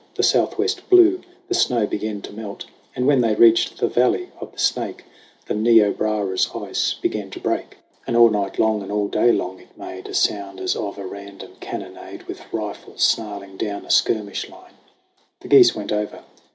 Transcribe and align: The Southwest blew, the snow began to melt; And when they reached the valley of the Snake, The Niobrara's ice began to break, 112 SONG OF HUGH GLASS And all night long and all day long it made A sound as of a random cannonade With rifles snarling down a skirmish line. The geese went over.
The 0.15 0.23
Southwest 0.23 0.89
blew, 0.89 1.21
the 1.47 1.53
snow 1.53 1.85
began 1.85 2.23
to 2.23 2.33
melt; 2.33 2.65
And 2.95 3.05
when 3.05 3.21
they 3.21 3.35
reached 3.35 3.77
the 3.77 3.85
valley 3.87 4.31
of 4.39 4.51
the 4.51 4.57
Snake, 4.57 5.03
The 5.45 5.53
Niobrara's 5.53 6.49
ice 6.55 6.95
began 6.95 7.29
to 7.29 7.39
break, 7.39 7.77
112 8.05 8.07
SONG 8.07 8.07
OF 8.07 8.07
HUGH 8.07 8.07
GLASS 8.07 8.07
And 8.07 8.17
all 8.17 8.41
night 8.41 8.59
long 8.59 8.81
and 8.81 8.91
all 8.91 9.07
day 9.07 9.31
long 9.31 9.59
it 9.59 9.77
made 9.77 10.07
A 10.07 10.15
sound 10.15 10.59
as 10.59 10.75
of 10.75 10.97
a 10.97 11.05
random 11.05 11.51
cannonade 11.59 12.23
With 12.23 12.51
rifles 12.51 13.03
snarling 13.03 13.57
down 13.57 13.85
a 13.85 13.91
skirmish 13.91 14.49
line. 14.49 14.73
The 15.41 15.49
geese 15.49 15.75
went 15.75 15.91
over. 15.91 16.23